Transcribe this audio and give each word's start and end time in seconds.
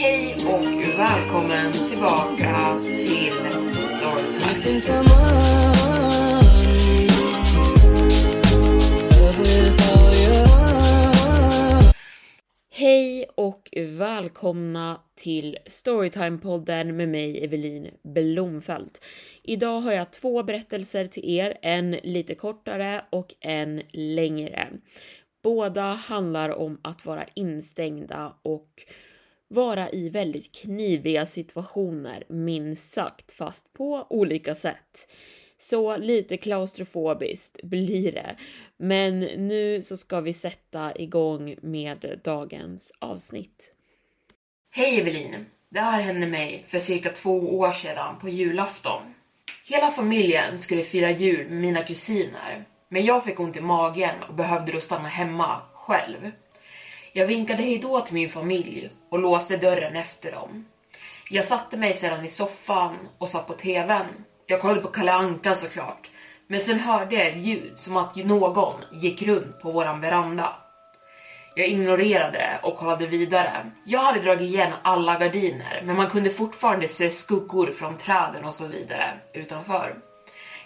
Hej 0.00 0.36
och 0.46 0.98
välkommen 0.98 1.72
tillbaka 1.72 2.78
till 2.78 3.32
Storytime. 3.72 5.04
Hej 12.70 13.26
och 13.34 13.68
välkomna 13.76 15.00
till 15.14 15.58
Storytime-podden 15.66 16.92
med 16.92 17.08
mig 17.08 17.44
Evelin 17.44 17.90
Blomfelt. 18.02 19.04
Idag 19.42 19.80
har 19.80 19.92
jag 19.92 20.12
två 20.12 20.42
berättelser 20.42 21.06
till 21.06 21.30
er, 21.30 21.58
en 21.62 21.90
lite 21.90 22.34
kortare 22.34 23.04
och 23.10 23.34
en 23.40 23.82
längre. 23.92 24.68
Båda 25.42 25.82
handlar 25.82 26.50
om 26.50 26.80
att 26.82 27.06
vara 27.06 27.24
instängda 27.34 28.32
och 28.42 28.70
vara 29.50 29.90
i 29.90 30.08
väldigt 30.08 30.54
kniviga 30.54 31.26
situationer, 31.26 32.24
minst 32.28 32.92
sagt, 32.92 33.32
fast 33.32 33.72
på 33.72 34.06
olika 34.10 34.54
sätt. 34.54 35.12
Så 35.56 35.96
lite 35.96 36.36
klaustrofobiskt 36.36 37.62
blir 37.62 38.12
det. 38.12 38.36
Men 38.76 39.20
nu 39.20 39.82
så 39.82 39.96
ska 39.96 40.20
vi 40.20 40.32
sätta 40.32 40.96
igång 40.96 41.56
med 41.62 42.20
dagens 42.24 42.92
avsnitt. 42.98 43.72
Hej 44.70 45.00
Evelin! 45.00 45.46
Det 45.68 45.80
här 45.80 46.00
hände 46.00 46.26
mig 46.26 46.64
för 46.68 46.78
cirka 46.78 47.10
två 47.10 47.58
år 47.58 47.72
sedan 47.72 48.18
på 48.18 48.28
julafton. 48.28 49.02
Hela 49.68 49.90
familjen 49.90 50.58
skulle 50.58 50.82
fira 50.82 51.10
jul 51.10 51.48
med 51.50 51.60
mina 51.60 51.82
kusiner, 51.82 52.64
men 52.88 53.04
jag 53.04 53.24
fick 53.24 53.40
ont 53.40 53.56
i 53.56 53.60
magen 53.60 54.22
och 54.28 54.34
behövde 54.34 54.72
då 54.72 54.80
stanna 54.80 55.08
hemma 55.08 55.62
själv. 55.74 56.30
Jag 57.12 57.26
vinkade 57.26 57.62
hejdå 57.62 58.00
till 58.00 58.14
min 58.14 58.28
familj 58.28 58.90
och 59.10 59.18
låste 59.18 59.56
dörren 59.56 59.96
efter 59.96 60.32
dem. 60.32 60.66
Jag 61.30 61.44
satte 61.44 61.76
mig 61.76 61.94
sedan 61.94 62.24
i 62.24 62.28
soffan 62.28 62.96
och 63.18 63.28
satt 63.28 63.46
på 63.46 63.52
tvn. 63.52 64.06
Jag 64.46 64.60
kollade 64.60 64.80
på 64.80 64.88
Kalle 64.88 65.12
Anka 65.12 65.54
såklart, 65.54 66.10
men 66.46 66.60
sen 66.60 66.78
hörde 66.80 67.14
jag 67.14 67.26
ett 67.26 67.36
ljud 67.36 67.78
som 67.78 67.96
att 67.96 68.16
någon 68.16 68.74
gick 68.92 69.22
runt 69.22 69.60
på 69.60 69.72
våran 69.72 70.00
veranda. 70.00 70.56
Jag 71.54 71.68
ignorerade 71.68 72.38
det 72.38 72.60
och 72.62 72.76
kollade 72.76 73.06
vidare. 73.06 73.70
Jag 73.84 74.00
hade 74.00 74.20
dragit 74.20 74.40
igen 74.40 74.72
alla 74.82 75.18
gardiner, 75.18 75.82
men 75.84 75.96
man 75.96 76.10
kunde 76.10 76.30
fortfarande 76.30 76.88
se 76.88 77.10
skuggor 77.10 77.72
från 77.72 77.96
träden 77.96 78.44
och 78.44 78.54
så 78.54 78.66
vidare 78.66 79.18
utanför. 79.34 79.96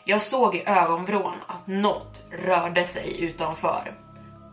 Jag 0.05 0.23
såg 0.23 0.57
i 0.57 0.63
ögonvrån 0.67 1.35
att 1.47 1.67
något 1.67 2.23
rörde 2.31 2.85
sig 2.87 3.21
utanför. 3.21 4.04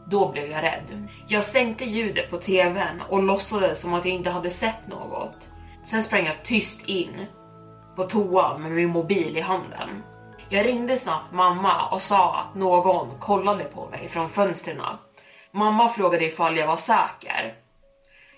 Då 0.05 0.31
blev 0.31 0.51
jag 0.51 0.63
rädd. 0.63 1.07
Jag 1.27 1.43
sänkte 1.43 1.85
ljudet 1.85 2.29
på 2.29 2.37
tvn 2.37 3.01
och 3.09 3.23
låtsades 3.23 3.81
som 3.81 3.93
att 3.93 4.05
jag 4.05 4.15
inte 4.15 4.29
hade 4.29 4.49
sett 4.49 4.87
något. 4.87 5.49
Sen 5.83 6.03
sprang 6.03 6.25
jag 6.25 6.43
tyst 6.43 6.87
in 6.87 7.25
på 7.95 8.03
toan 8.03 8.61
med 8.61 8.71
min 8.71 8.89
mobil 8.89 9.37
i 9.37 9.41
handen. 9.41 10.03
Jag 10.49 10.65
ringde 10.65 10.97
snabbt 10.97 11.33
mamma 11.33 11.89
och 11.89 12.01
sa 12.01 12.35
att 12.35 12.55
någon 12.55 13.19
kollade 13.19 13.63
på 13.63 13.89
mig 13.89 14.07
från 14.07 14.29
fönstren. 14.29 14.81
Mamma 15.51 15.89
frågade 15.89 16.25
ifall 16.25 16.57
jag 16.57 16.67
var 16.67 16.77
säker. 16.77 17.55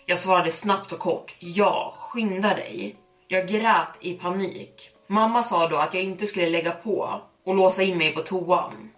Jag 0.06 0.20
svarade 0.20 0.52
snabbt 0.52 0.92
och 0.92 1.00
kort 1.00 1.36
ja, 1.40 1.94
skynda 1.98 2.56
dig. 2.56 2.96
Jag 3.28 3.48
grät 3.48 3.98
i 4.00 4.14
panik. 4.14 4.90
Mamma 5.08 5.44
sa 5.44 5.68
då 5.68 5.78
att 5.78 5.94
jag 5.94 6.04
inte 6.04 6.28
skulle 6.28 6.50
lägga 6.50 6.72
på 6.72 7.22
och 7.46 7.56
låsa 7.56 7.84
in 7.84 7.98
mig 7.98 8.16
på 8.16 8.22
toan. 8.22 8.90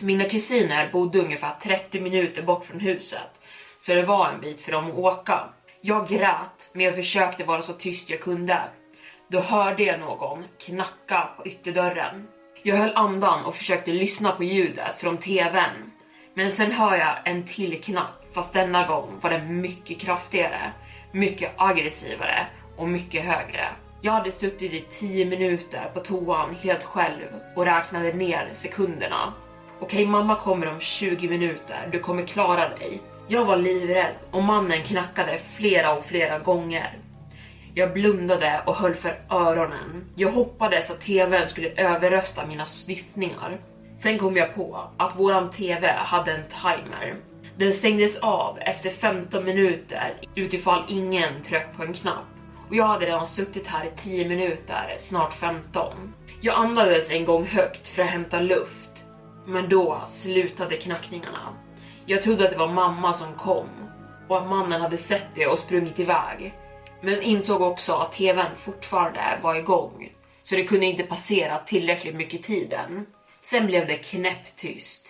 Mina 0.00 0.24
kusiner 0.24 0.90
bodde 0.92 1.18
ungefär 1.18 1.54
30 1.62 2.00
minuter 2.00 2.42
bort 2.42 2.64
från 2.64 2.80
huset, 2.80 3.40
så 3.78 3.94
det 3.94 4.02
var 4.02 4.28
en 4.28 4.40
bit 4.40 4.60
för 4.60 4.72
dem 4.72 4.90
att 4.90 4.98
åka. 4.98 5.40
Jag 5.80 6.08
grät, 6.08 6.70
men 6.72 6.84
jag 6.84 6.94
försökte 6.94 7.44
vara 7.44 7.62
så 7.62 7.72
tyst 7.72 8.10
jag 8.10 8.20
kunde. 8.20 8.60
Då 9.28 9.40
hörde 9.40 9.82
jag 9.82 10.00
någon 10.00 10.44
knacka 10.58 11.28
på 11.36 11.46
ytterdörren. 11.46 12.28
Jag 12.62 12.76
höll 12.76 12.96
andan 12.96 13.44
och 13.44 13.54
försökte 13.54 13.92
lyssna 13.92 14.32
på 14.32 14.44
ljudet 14.44 14.96
från 14.96 15.16
tvn. 15.16 15.90
Men 16.34 16.52
sen 16.52 16.72
hör 16.72 16.96
jag 16.96 17.18
en 17.24 17.46
till 17.46 17.82
knack, 17.82 18.18
fast 18.34 18.52
denna 18.52 18.86
gång 18.86 19.18
var 19.20 19.30
den 19.30 19.60
mycket 19.60 19.98
kraftigare, 19.98 20.72
mycket 21.12 21.52
aggressivare 21.56 22.46
och 22.76 22.88
mycket 22.88 23.24
högre. 23.24 23.68
Jag 24.02 24.12
hade 24.12 24.32
suttit 24.32 24.72
i 24.72 24.84
10 24.90 25.24
minuter 25.24 25.90
på 25.94 26.00
toan 26.00 26.54
helt 26.54 26.84
själv 26.84 27.26
och 27.56 27.64
räknade 27.64 28.12
ner 28.12 28.50
sekunderna. 28.54 29.32
Okej, 29.82 30.06
mamma 30.06 30.36
kommer 30.36 30.72
om 30.72 30.80
20 30.80 31.28
minuter. 31.28 31.88
Du 31.92 31.98
kommer 31.98 32.26
klara 32.26 32.68
dig. 32.68 33.00
Jag 33.28 33.44
var 33.44 33.56
livrädd 33.56 34.14
och 34.30 34.42
mannen 34.42 34.82
knackade 34.82 35.40
flera 35.56 35.92
och 35.94 36.04
flera 36.04 36.38
gånger. 36.38 36.98
Jag 37.74 37.92
blundade 37.92 38.62
och 38.66 38.74
höll 38.74 38.94
för 38.94 39.20
öronen. 39.30 40.04
Jag 40.16 40.30
hoppades 40.30 40.90
att 40.90 41.00
tvn 41.00 41.46
skulle 41.46 41.68
överrösta 41.68 42.46
mina 42.46 42.66
snyftningar. 42.66 43.60
Sen 43.96 44.18
kom 44.18 44.36
jag 44.36 44.54
på 44.54 44.90
att 44.96 45.18
våran 45.18 45.50
tv 45.50 45.92
hade 45.98 46.32
en 46.32 46.48
timer. 46.48 47.14
Den 47.56 47.72
stängdes 47.72 48.18
av 48.18 48.58
efter 48.60 48.90
15 48.90 49.44
minuter 49.44 50.14
utifall 50.34 50.84
ingen 50.88 51.42
tryckte 51.42 51.76
på 51.76 51.82
en 51.82 51.92
knapp. 51.92 52.26
Och 52.68 52.74
jag 52.74 52.84
hade 52.84 53.06
redan 53.06 53.26
suttit 53.26 53.66
här 53.66 53.84
i 53.84 53.90
10 53.96 54.28
minuter, 54.28 54.96
snart 54.98 55.32
15. 55.32 56.14
Jag 56.40 56.54
andades 56.54 57.10
en 57.10 57.24
gång 57.24 57.46
högt 57.46 57.88
för 57.88 58.02
att 58.02 58.08
hämta 58.08 58.40
luft. 58.40 59.01
Men 59.46 59.68
då 59.68 60.02
slutade 60.08 60.76
knackningarna. 60.76 61.56
Jag 62.06 62.22
trodde 62.22 62.44
att 62.44 62.50
det 62.50 62.58
var 62.58 62.72
mamma 62.72 63.12
som 63.12 63.34
kom 63.34 63.68
och 64.28 64.38
att 64.38 64.48
mannen 64.48 64.80
hade 64.80 64.96
sett 64.96 65.34
det 65.34 65.46
och 65.46 65.58
sprungit 65.58 65.98
iväg. 65.98 66.54
Men 67.00 67.22
insåg 67.22 67.62
också 67.62 67.92
att 67.92 68.12
tvn 68.12 68.56
fortfarande 68.56 69.38
var 69.42 69.54
igång, 69.54 70.12
så 70.42 70.54
det 70.54 70.64
kunde 70.64 70.86
inte 70.86 71.02
passera 71.02 71.58
tillräckligt 71.58 72.14
mycket 72.14 72.42
tid 72.42 72.72
än. 72.72 73.06
Sen 73.42 73.66
blev 73.66 73.86
det 73.86 73.96
knäpptyst. 73.96 75.06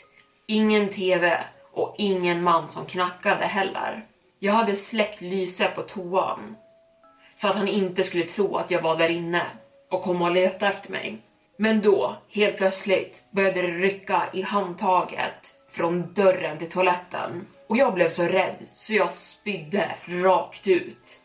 Ingen 0.46 0.88
tv 0.88 1.44
och 1.72 1.94
ingen 1.98 2.42
man 2.42 2.68
som 2.68 2.86
knackade 2.86 3.46
heller. 3.46 4.06
Jag 4.38 4.52
hade 4.52 4.76
släckt 4.76 5.20
lyset 5.20 5.74
på 5.74 5.82
toan 5.82 6.56
så 7.34 7.48
att 7.48 7.56
han 7.56 7.68
inte 7.68 8.04
skulle 8.04 8.24
tro 8.24 8.56
att 8.56 8.70
jag 8.70 8.82
var 8.82 8.96
där 8.96 9.08
inne 9.08 9.46
och 9.90 10.02
komma 10.02 10.24
och 10.24 10.34
leta 10.34 10.68
efter 10.68 10.90
mig. 10.90 11.18
Men 11.62 11.80
då, 11.80 12.16
helt 12.28 12.56
plötsligt, 12.56 13.22
började 13.30 13.62
det 13.62 13.68
rycka 13.68 14.22
i 14.32 14.42
handtaget 14.42 15.54
från 15.70 16.12
dörren 16.12 16.58
till 16.58 16.70
toaletten 16.70 17.46
och 17.68 17.76
jag 17.76 17.94
blev 17.94 18.10
så 18.10 18.22
rädd 18.22 18.56
så 18.74 18.94
jag 18.94 19.14
spydde 19.14 19.94
rakt 20.04 20.68
ut. 20.68 21.20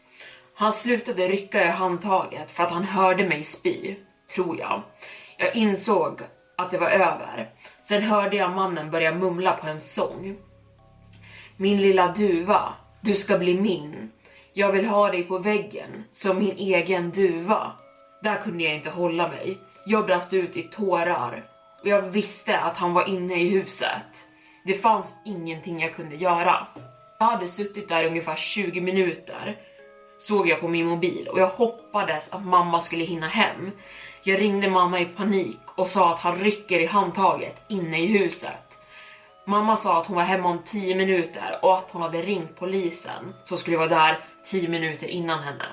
Han 0.55 0.73
slutade 0.73 1.27
rycka 1.27 1.63
i 1.63 1.67
handtaget 1.67 2.51
för 2.51 2.63
att 2.63 2.71
han 2.71 2.83
hörde 2.83 3.27
mig 3.27 3.43
spy, 3.43 3.95
tror 4.35 4.59
jag. 4.59 4.81
Jag 5.37 5.55
insåg 5.55 6.21
att 6.57 6.71
det 6.71 6.77
var 6.77 6.89
över. 6.89 7.49
Sen 7.83 8.01
hörde 8.01 8.37
jag 8.37 8.51
mannen 8.51 8.91
börja 8.91 9.11
mumla 9.11 9.53
på 9.53 9.67
en 9.67 9.81
sång. 9.81 10.37
Min 11.57 11.81
lilla 11.81 12.07
duva, 12.07 12.73
du 13.01 13.15
ska 13.15 13.37
bli 13.37 13.53
min. 13.61 14.11
Jag 14.53 14.71
vill 14.71 14.85
ha 14.85 15.11
dig 15.11 15.23
på 15.23 15.37
väggen 15.39 16.03
som 16.11 16.39
min 16.39 16.57
egen 16.57 17.11
duva. 17.11 17.71
Där 18.23 18.35
kunde 18.35 18.63
jag 18.63 18.75
inte 18.75 18.89
hålla 18.89 19.27
mig. 19.27 19.57
Jag 19.89 20.05
brast 20.05 20.33
ut 20.33 20.57
i 20.57 20.63
tårar 20.63 21.45
och 21.81 21.87
jag 21.87 22.01
visste 22.01 22.59
att 22.59 22.77
han 22.77 22.93
var 22.93 23.09
inne 23.09 23.35
i 23.35 23.49
huset. 23.49 24.27
Det 24.65 24.73
fanns 24.73 25.15
ingenting 25.25 25.79
jag 25.79 25.93
kunde 25.93 26.15
göra. 26.15 26.67
Jag 27.19 27.25
hade 27.25 27.47
suttit 27.47 27.89
där 27.89 28.05
ungefär 28.05 28.35
20 28.35 28.81
minuter 28.81 29.57
såg 30.17 30.47
jag 30.47 30.61
på 30.61 30.67
min 30.67 30.85
mobil 30.85 31.27
och 31.27 31.39
jag 31.39 31.47
hoppades 31.47 32.33
att 32.33 32.45
mamma 32.45 32.81
skulle 32.81 33.03
hinna 33.03 33.27
hem. 33.27 33.71
Jag 34.23 34.41
ringde 34.41 34.69
mamma 34.69 34.99
i 34.99 35.05
panik 35.05 35.59
och 35.75 35.87
sa 35.87 36.13
att 36.13 36.19
han 36.19 36.39
rycker 36.39 36.79
i 36.79 36.85
handtaget 36.85 37.55
inne 37.67 37.99
i 37.99 38.05
huset. 38.05 38.79
Mamma 39.45 39.77
sa 39.77 40.01
att 40.01 40.07
hon 40.07 40.15
var 40.15 40.23
hemma 40.23 40.49
om 40.49 40.63
10 40.65 40.95
minuter 40.95 41.59
och 41.61 41.77
att 41.77 41.91
hon 41.91 42.01
hade 42.01 42.21
ringt 42.21 42.55
polisen 42.59 43.33
som 43.43 43.57
skulle 43.57 43.77
vara 43.77 43.87
där 43.87 44.19
10 44.45 44.69
minuter 44.69 45.07
innan 45.07 45.43
henne. 45.43 45.65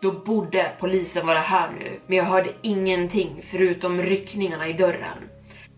Då 0.00 0.12
borde 0.12 0.72
polisen 0.80 1.26
vara 1.26 1.38
här 1.38 1.70
nu, 1.78 2.00
men 2.06 2.16
jag 2.16 2.24
hörde 2.24 2.54
ingenting 2.62 3.42
förutom 3.50 4.02
ryckningarna 4.02 4.68
i 4.68 4.72
dörren. 4.72 5.18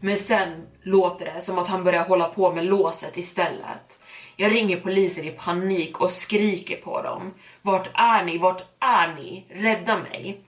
Men 0.01 0.17
sen 0.17 0.67
låter 0.83 1.25
det 1.25 1.41
som 1.41 1.59
att 1.59 1.69
han 1.69 1.85
börjar 1.85 2.05
hålla 2.05 2.29
på 2.29 2.53
med 2.53 2.65
låset 2.65 3.17
istället. 3.17 3.99
Jag 4.37 4.53
ringer 4.53 4.81
polisen 4.81 5.25
i 5.25 5.31
panik 5.31 6.01
och 6.01 6.11
skriker 6.11 6.77
på 6.77 7.03
dem. 7.03 7.35
Vart 7.63 7.89
är 7.95 8.25
ni? 8.25 8.39
Vart 8.39 8.63
är 8.81 9.15
ni? 9.15 9.47
Rädda 9.51 9.99
mig! 9.99 10.41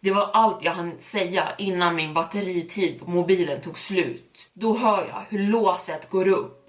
Det 0.00 0.10
var 0.10 0.30
allt 0.32 0.64
jag 0.64 0.72
hann 0.72 0.96
säga 1.00 1.48
innan 1.58 1.96
min 1.96 2.14
batteritid 2.14 3.00
på 3.00 3.10
mobilen 3.10 3.60
tog 3.60 3.78
slut. 3.78 4.48
Då 4.52 4.76
hör 4.76 5.06
jag 5.06 5.24
hur 5.28 5.38
låset 5.38 6.10
går 6.10 6.28
upp. 6.28 6.60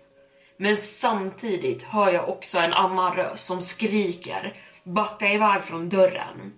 Men 0.58 0.78
samtidigt 0.78 1.84
hör 1.84 2.12
jag 2.12 2.30
också 2.30 2.60
en 2.60 2.74
annan 2.74 3.16
röst 3.16 3.46
som 3.46 3.62
skriker 3.62 4.54
backa 4.86 5.34
iväg 5.34 5.64
från 5.64 5.90
dörren. 5.90 6.54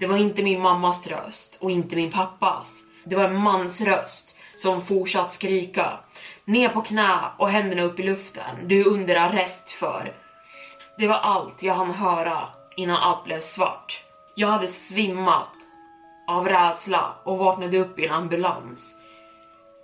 Det 0.00 0.06
var 0.06 0.16
inte 0.16 0.42
min 0.42 0.60
mammas 0.60 1.06
röst 1.06 1.58
och 1.60 1.70
inte 1.70 1.96
min 1.96 2.12
pappas. 2.12 2.84
Det 3.04 3.16
var 3.16 3.24
en 3.24 3.40
mans 3.40 3.80
röst 3.80 4.38
som 4.56 4.82
fortsatt 4.82 5.32
skrika. 5.32 5.98
Ner 6.44 6.68
på 6.68 6.80
knä 6.80 7.18
och 7.36 7.48
händerna 7.48 7.82
upp 7.82 8.00
i 8.00 8.02
luften. 8.02 8.56
Du 8.68 8.80
är 8.80 8.88
under 8.88 9.16
arrest 9.16 9.70
för. 9.70 10.12
Det 10.98 11.06
var 11.06 11.14
allt 11.14 11.62
jag 11.62 11.74
hann 11.74 11.90
höra 11.90 12.48
innan 12.76 12.96
allt 12.96 13.24
blev 13.24 13.40
svart. 13.40 14.04
Jag 14.34 14.48
hade 14.48 14.68
svimmat 14.68 15.52
av 16.28 16.48
rädsla 16.48 17.14
och 17.24 17.38
vaknade 17.38 17.78
upp 17.78 17.98
i 17.98 18.06
en 18.06 18.12
ambulans. 18.12 18.94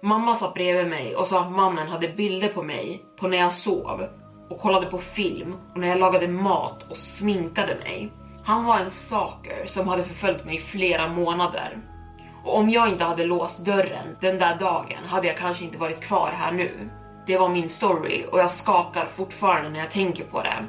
Mamma 0.03 0.35
satt 0.35 0.55
bredvid 0.55 0.87
mig 0.87 1.17
och 1.17 1.27
sa 1.27 1.41
att 1.41 1.53
mannen 1.53 1.89
hade 1.89 2.09
bilder 2.09 2.49
på 2.49 2.63
mig 2.63 3.05
på 3.17 3.29
när 3.29 3.39
jag 3.39 3.55
sov 3.55 4.09
och 4.55 4.61
kollade 4.61 4.87
på 4.87 4.99
film 4.99 5.57
och 5.73 5.81
när 5.81 5.89
jag 5.89 5.99
lagade 5.99 6.29
mat 6.29 6.91
och 6.91 6.97
sminkade 6.97 7.75
mig. 7.75 8.13
Han 8.45 8.65
var 8.65 8.79
en 8.79 8.91
stalker 8.91 9.67
som 9.67 9.89
hade 9.89 10.05
förföljt 10.05 10.45
mig 10.45 10.57
i 10.57 10.61
flera 10.61 11.09
månader. 11.09 11.79
Och 12.45 12.59
om 12.59 12.71
jag 12.71 12.89
inte 12.89 13.05
hade 13.05 13.25
låst 13.25 13.65
dörren 13.65 14.17
den 14.21 14.39
där 14.39 14.57
dagen 14.57 15.05
hade 15.07 15.27
jag 15.27 15.37
kanske 15.37 15.65
inte 15.65 15.79
varit 15.79 16.01
kvar 16.01 16.31
här 16.37 16.53
nu. 16.53 16.91
Det 17.27 17.39
var 17.39 17.49
min 17.49 17.69
story 17.69 18.25
och 18.33 18.39
jag 18.39 18.51
skakar 18.51 19.07
fortfarande 19.07 19.71
när 19.71 19.79
jag 19.79 19.91
tänker 19.91 20.25
på 20.25 20.43
det. 20.43 20.65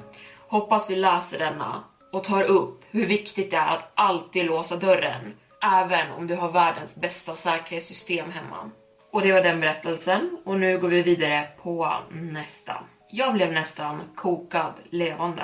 Hoppas 0.47 0.87
du 0.87 0.95
läser 0.95 1.39
denna 1.39 1.83
och 2.11 2.23
tar 2.23 2.43
upp 2.43 2.81
hur 2.91 3.05
viktigt 3.05 3.51
det 3.51 3.57
är 3.57 3.71
att 3.71 3.91
alltid 3.95 4.45
låsa 4.45 4.75
dörren, 4.75 5.33
även 5.61 6.11
om 6.11 6.27
du 6.27 6.35
har 6.35 6.51
världens 6.51 7.01
bästa 7.01 7.35
säkerhetssystem 7.35 8.31
hemma. 8.31 8.71
Och 9.11 9.21
det 9.21 9.31
var 9.31 9.41
den 9.41 9.59
berättelsen 9.59 10.37
och 10.45 10.59
nu 10.59 10.77
går 10.77 10.89
vi 10.89 11.01
vidare 11.01 11.47
på 11.63 11.93
nästa. 12.11 12.73
Jag 13.17 13.33
blev 13.33 13.51
nästan 13.51 14.01
kokad 14.15 14.73
levande. 14.89 15.43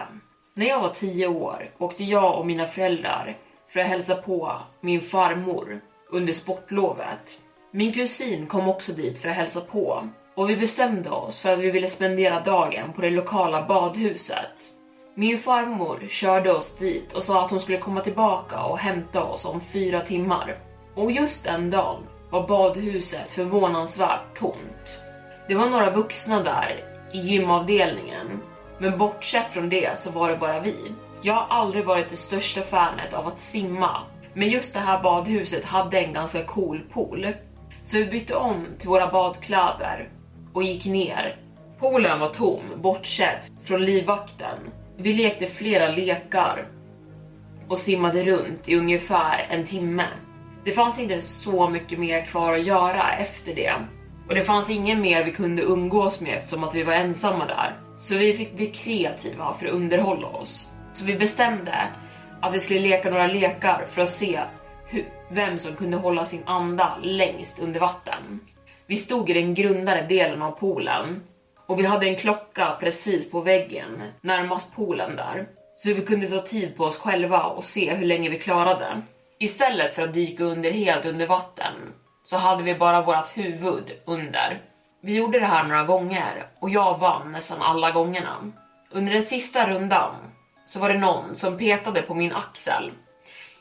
När 0.53 0.65
jag 0.65 0.81
var 0.81 0.89
10 0.89 1.27
år 1.27 1.71
åkte 1.77 2.03
jag 2.03 2.39
och 2.39 2.45
mina 2.45 2.67
föräldrar 2.67 3.37
för 3.73 3.79
att 3.79 3.87
hälsa 3.87 4.15
på 4.15 4.57
min 4.81 5.01
farmor 5.01 5.81
under 6.09 6.33
sportlovet. 6.33 7.41
Min 7.71 7.93
kusin 7.93 8.47
kom 8.47 8.69
också 8.69 8.91
dit 8.91 9.17
för 9.17 9.29
att 9.29 9.35
hälsa 9.35 9.61
på 9.61 10.09
och 10.35 10.49
vi 10.49 10.57
bestämde 10.57 11.09
oss 11.09 11.39
för 11.39 11.49
att 11.49 11.59
vi 11.59 11.71
ville 11.71 11.87
spendera 11.87 12.39
dagen 12.39 12.93
på 12.93 13.01
det 13.01 13.09
lokala 13.09 13.67
badhuset. 13.67 14.69
Min 15.15 15.37
farmor 15.37 15.99
körde 16.09 16.53
oss 16.53 16.77
dit 16.77 17.13
och 17.13 17.23
sa 17.23 17.45
att 17.45 17.51
hon 17.51 17.61
skulle 17.61 17.77
komma 17.77 18.01
tillbaka 18.01 18.63
och 18.63 18.77
hämta 18.77 19.23
oss 19.23 19.45
om 19.45 19.61
fyra 19.61 20.01
timmar. 20.01 20.57
Och 20.95 21.11
just 21.11 21.43
den 21.45 21.69
dagen 21.69 22.03
var 22.29 22.47
badhuset 22.47 23.29
förvånansvärt 23.29 24.37
tomt. 24.39 25.01
Det 25.47 25.55
var 25.55 25.69
några 25.69 25.89
vuxna 25.89 26.43
där 26.43 26.90
i 27.13 27.19
gymavdelningen, 27.19 28.41
men 28.77 28.97
bortsett 28.97 29.49
från 29.49 29.69
det 29.69 29.99
så 29.99 30.11
var 30.11 30.29
det 30.29 30.37
bara 30.37 30.59
vi. 30.59 30.75
Jag 31.21 31.33
har 31.33 31.57
aldrig 31.57 31.85
varit 31.85 32.09
det 32.09 32.17
största 32.17 32.61
fanet 32.61 33.13
av 33.13 33.27
att 33.27 33.39
simma 33.39 34.01
men 34.33 34.49
just 34.49 34.73
det 34.73 34.79
här 34.79 35.03
badhuset 35.03 35.65
hade 35.65 35.99
en 35.99 36.13
ganska 36.13 36.43
cool 36.43 36.81
pool. 36.93 37.27
Så 37.83 37.97
vi 37.97 38.05
bytte 38.05 38.35
om 38.35 38.65
till 38.79 38.89
våra 38.89 39.11
badkläder 39.11 40.09
och 40.53 40.63
gick 40.63 40.85
ner. 40.85 41.35
Poolen 41.79 42.19
var 42.19 42.29
tom, 42.29 42.61
bortsett 42.75 43.51
från 43.63 43.85
livvakten. 43.85 44.57
Vi 44.97 45.13
lekte 45.13 45.45
flera 45.45 45.87
lekar 45.87 46.67
och 47.67 47.77
simmade 47.77 48.23
runt 48.23 48.69
i 48.69 48.75
ungefär 48.75 49.47
en 49.49 49.65
timme. 49.65 50.07
Det 50.65 50.71
fanns 50.71 50.99
inte 50.99 51.21
så 51.21 51.69
mycket 51.69 51.99
mer 51.99 52.25
kvar 52.25 52.53
att 52.53 52.65
göra 52.65 53.13
efter 53.13 53.55
det. 53.55 53.73
Och 54.31 54.37
det 54.37 54.43
fanns 54.43 54.69
ingen 54.69 55.01
mer 55.01 55.23
vi 55.23 55.31
kunde 55.31 55.61
umgås 55.61 56.21
med 56.21 56.37
eftersom 56.37 56.63
att 56.63 56.75
vi 56.75 56.83
var 56.83 56.93
ensamma 56.93 57.45
där. 57.45 57.77
Så 57.97 58.15
vi 58.15 58.33
fick 58.33 58.53
bli 58.53 58.67
kreativa 58.67 59.53
för 59.53 59.65
att 59.65 59.73
underhålla 59.73 60.27
oss. 60.27 60.69
Så 60.93 61.05
vi 61.05 61.17
bestämde 61.17 61.87
att 62.41 62.53
vi 62.53 62.59
skulle 62.59 62.79
leka 62.79 63.09
några 63.09 63.27
lekar 63.27 63.85
för 63.89 64.01
att 64.01 64.09
se 64.09 64.39
hur, 64.85 65.05
vem 65.29 65.59
som 65.59 65.75
kunde 65.75 65.97
hålla 65.97 66.25
sin 66.25 66.43
anda 66.45 66.97
längst 67.03 67.59
under 67.59 67.79
vatten. 67.79 68.39
Vi 68.87 68.97
stod 68.97 69.29
i 69.29 69.33
den 69.33 69.53
grundare 69.53 70.07
delen 70.07 70.41
av 70.41 70.51
poolen 70.51 71.23
och 71.67 71.79
vi 71.79 71.85
hade 71.85 72.07
en 72.07 72.15
klocka 72.15 72.77
precis 72.79 73.31
på 73.31 73.41
väggen 73.41 74.01
närmast 74.21 74.75
poolen 74.75 75.15
där. 75.15 75.47
Så 75.77 75.93
vi 75.93 76.01
kunde 76.01 76.27
ta 76.27 76.41
tid 76.41 76.77
på 76.77 76.83
oss 76.83 76.97
själva 76.97 77.43
och 77.43 77.63
se 77.63 77.93
hur 77.93 78.05
länge 78.05 78.29
vi 78.29 78.39
klarade. 78.39 79.01
Istället 79.39 79.95
för 79.95 80.03
att 80.03 80.13
dyka 80.13 80.43
under 80.43 80.71
helt 80.71 81.05
under 81.05 81.27
vatten 81.27 81.73
så 82.23 82.37
hade 82.37 82.63
vi 82.63 82.75
bara 82.75 83.01
vårt 83.01 83.37
huvud 83.37 83.91
under. 84.05 84.61
Vi 85.01 85.15
gjorde 85.15 85.39
det 85.39 85.45
här 85.45 85.63
några 85.63 85.83
gånger 85.83 86.47
och 86.59 86.69
jag 86.69 86.99
vann 86.99 87.31
nästan 87.31 87.61
alla 87.61 87.91
gångerna. 87.91 88.51
Under 88.91 89.13
den 89.13 89.21
sista 89.21 89.69
rundan 89.69 90.15
så 90.65 90.79
var 90.79 90.89
det 90.89 90.97
någon 90.97 91.35
som 91.35 91.57
petade 91.57 92.01
på 92.01 92.13
min 92.13 92.31
axel. 92.31 92.91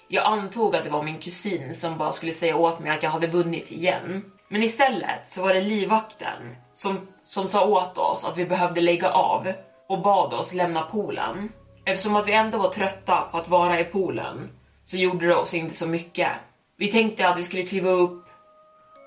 Jag 0.08 0.26
antog 0.26 0.76
att 0.76 0.84
det 0.84 0.90
var 0.90 1.02
min 1.02 1.18
kusin 1.18 1.74
som 1.74 1.98
bara 1.98 2.12
skulle 2.12 2.32
säga 2.32 2.56
åt 2.56 2.78
mig 2.78 2.90
att 2.90 3.02
jag 3.02 3.10
hade 3.10 3.26
vunnit 3.26 3.72
igen. 3.72 4.24
Men 4.48 4.62
istället 4.62 5.28
så 5.28 5.42
var 5.42 5.54
det 5.54 5.60
livvakten 5.60 6.56
som, 6.72 7.08
som 7.24 7.46
sa 7.46 7.66
åt 7.66 7.98
oss 7.98 8.24
att 8.24 8.36
vi 8.36 8.44
behövde 8.44 8.80
lägga 8.80 9.10
av 9.10 9.52
och 9.88 10.02
bad 10.02 10.34
oss 10.34 10.54
lämna 10.54 10.82
poolen. 10.82 11.52
Eftersom 11.84 12.16
att 12.16 12.26
vi 12.26 12.32
ändå 12.32 12.58
var 12.58 12.68
trötta 12.68 13.28
på 13.30 13.38
att 13.38 13.49
vara 13.49 13.80
i 13.80 13.85
poolen 13.85 14.50
så 14.85 14.96
gjorde 14.96 15.26
det 15.26 15.35
oss 15.35 15.54
inte 15.54 15.75
så 15.75 15.88
mycket. 15.88 16.30
Vi 16.76 16.92
tänkte 16.92 17.28
att 17.28 17.38
vi 17.38 17.42
skulle 17.42 17.62
kliva 17.62 17.90
upp, 17.90 18.29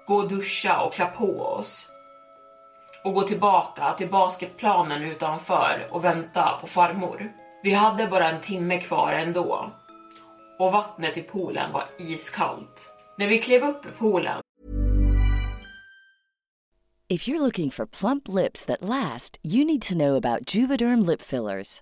gå 0.08 0.16
och 0.16 0.30
duscha 0.30 0.82
och 0.82 0.94
klä 0.94 1.06
på 1.06 1.42
oss 1.42 1.90
och 3.04 3.14
gå 3.14 3.22
tillbaka 3.22 3.94
till 3.98 4.10
basketplanen 4.10 5.04
utanför 5.04 5.88
och 5.92 6.04
vänta 6.04 6.58
på 6.62 6.68
farmor. 6.68 7.32
Vi 7.64 7.74
hade 7.74 8.08
bara 8.08 8.30
en 8.30 8.42
timme 8.42 8.82
kvar 8.82 9.14
ändå 9.14 9.72
och 10.60 10.72
vattnet 10.72 11.18
i 11.18 11.22
poolen 11.22 11.72
var 11.72 11.86
iskallt. 11.98 12.94
När 13.18 13.28
vi 13.28 13.40
klev 13.40 13.64
upp 13.64 13.86
i 13.86 13.90
poolen 14.00 14.42
If 17.10 17.28
you're 17.28 17.40
looking 17.40 17.70
for 17.70 17.86
plump 17.86 18.28
lips 18.28 18.66
that 18.66 18.82
last, 18.82 19.40
you 19.44 19.66
need 19.66 19.82
to 19.82 19.94
know 19.94 20.16
about 20.16 20.56
Juvederm 20.56 21.06
lip 21.06 21.22
fillers. 21.22 21.82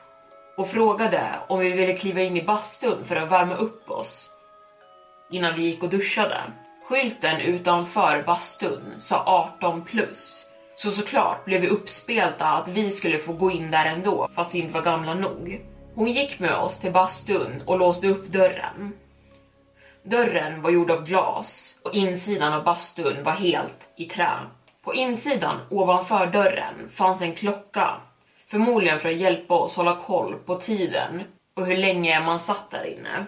och 0.57 0.67
frågade 0.67 1.39
om 1.47 1.59
vi 1.59 1.71
ville 1.71 1.93
kliva 1.93 2.21
in 2.21 2.37
i 2.37 2.43
bastun 2.43 3.05
för 3.05 3.15
att 3.15 3.31
värma 3.31 3.55
upp 3.55 3.91
oss 3.91 4.29
innan 5.31 5.55
vi 5.55 5.61
gick 5.61 5.83
och 5.83 5.89
duschade. 5.89 6.41
Skylten 6.89 7.41
utanför 7.41 8.23
bastun 8.23 8.95
sa 8.99 9.23
18 9.25 9.85
plus. 9.85 10.47
Så 10.75 10.91
såklart 10.91 11.45
blev 11.45 11.61
vi 11.61 11.67
uppspelta 11.67 12.45
att 12.45 12.67
vi 12.67 12.91
skulle 12.91 13.17
få 13.17 13.33
gå 13.33 13.51
in 13.51 13.71
där 13.71 13.85
ändå 13.85 14.29
fast 14.35 14.55
vi 14.55 14.59
inte 14.59 14.73
var 14.73 14.81
gamla 14.81 15.13
nog. 15.13 15.61
Hon 15.95 16.11
gick 16.11 16.39
med 16.39 16.55
oss 16.55 16.79
till 16.79 16.91
bastun 16.91 17.63
och 17.65 17.79
låste 17.79 18.07
upp 18.07 18.27
dörren. 18.27 18.93
Dörren 20.03 20.61
var 20.61 20.69
gjord 20.69 20.91
av 20.91 21.05
glas 21.05 21.79
och 21.83 21.93
insidan 21.93 22.53
av 22.53 22.63
bastun 22.63 23.23
var 23.23 23.31
helt 23.31 23.93
i 23.97 24.05
trä. 24.05 24.31
På 24.83 24.93
insidan 24.93 25.59
ovanför 25.69 26.27
dörren 26.27 26.89
fanns 26.91 27.21
en 27.21 27.35
klocka. 27.35 28.01
Förmodligen 28.51 28.99
för 28.99 29.09
att 29.09 29.15
hjälpa 29.15 29.53
oss 29.53 29.75
hålla 29.75 29.95
koll 29.95 30.35
på 30.45 30.55
tiden 30.55 31.23
och 31.55 31.65
hur 31.65 31.77
länge 31.77 32.19
man 32.19 32.39
satt 32.39 32.71
där 32.71 32.85
inne. 32.85 33.25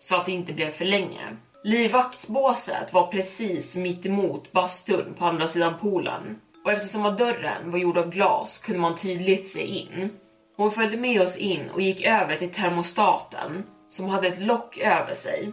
Så 0.00 0.16
att 0.16 0.26
det 0.26 0.32
inte 0.32 0.52
blev 0.52 0.70
för 0.70 0.84
länge. 0.84 1.36
Livvaktsbåset 1.64 2.92
var 2.92 3.06
precis 3.06 3.76
mitt 3.76 4.06
emot 4.06 4.52
bastun 4.52 5.14
på 5.18 5.24
andra 5.24 5.48
sidan 5.48 5.74
poolen. 5.80 6.40
Och 6.64 6.72
eftersom 6.72 7.06
att 7.06 7.18
dörren 7.18 7.70
var 7.70 7.78
gjord 7.78 7.98
av 7.98 8.10
glas 8.10 8.58
kunde 8.58 8.80
man 8.80 8.96
tydligt 8.96 9.48
se 9.48 9.62
in. 9.62 10.10
Hon 10.56 10.72
följde 10.72 10.96
med 10.96 11.22
oss 11.22 11.36
in 11.36 11.70
och 11.70 11.80
gick 11.80 12.04
över 12.04 12.36
till 12.36 12.52
termostaten 12.52 13.64
som 13.88 14.08
hade 14.08 14.28
ett 14.28 14.40
lock 14.40 14.78
över 14.78 15.14
sig. 15.14 15.52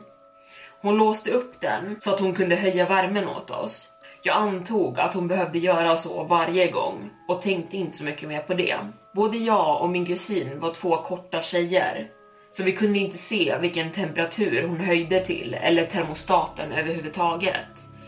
Hon 0.82 0.98
låste 0.98 1.32
upp 1.32 1.62
den 1.62 1.98
så 2.00 2.12
att 2.12 2.20
hon 2.20 2.34
kunde 2.34 2.56
höja 2.56 2.86
värmen 2.86 3.30
åt 3.30 3.52
oss. 3.52 3.90
Jag 4.28 4.38
antog 4.38 5.00
att 5.00 5.14
hon 5.14 5.28
behövde 5.28 5.60
göra 5.60 5.98
så 5.98 6.24
varje 6.24 6.72
gång 6.72 7.10
och 7.28 7.42
tänkte 7.42 7.78
inte 7.78 7.98
så 7.98 8.04
mycket 8.04 8.30
mer 8.30 8.42
på 8.42 8.54
det. 8.54 8.76
Både 9.16 9.38
jag 9.38 9.82
och 9.82 9.90
min 9.90 10.06
kusin 10.06 10.60
var 10.60 10.74
två 10.74 10.98
korta 10.98 11.42
tjejer 11.42 12.08
så 12.52 12.64
vi 12.64 12.72
kunde 12.72 13.00
inte 13.00 13.18
se 13.18 13.58
vilken 13.62 13.92
temperatur 13.92 14.68
hon 14.68 14.80
höjde 14.80 15.26
till 15.26 15.54
eller 15.54 15.86
termostaten 15.86 16.72
överhuvudtaget. 16.72 17.68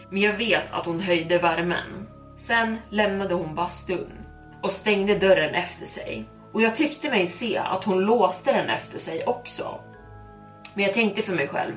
Men 0.10 0.22
jag 0.22 0.34
vet 0.34 0.72
att 0.72 0.86
hon 0.86 1.00
höjde 1.00 1.38
värmen. 1.38 2.08
Sen 2.38 2.78
lämnade 2.90 3.34
hon 3.34 3.56
bastun 3.56 4.12
och 4.64 4.72
stängde 4.72 5.20
dörren 5.20 5.56
efter 5.56 5.86
sig. 5.86 6.26
Och 6.54 6.62
jag 6.62 6.76
tyckte 6.76 7.10
mig 7.10 7.28
se 7.28 7.58
att 7.58 7.84
hon 7.84 8.02
låste 8.02 8.54
den 8.54 8.70
efter 8.70 9.00
sig 9.00 9.26
också. 9.26 9.80
Men 10.74 10.84
jag 10.84 10.94
tänkte 10.94 11.22
för 11.22 11.34
mig 11.34 11.48
själv, 11.48 11.74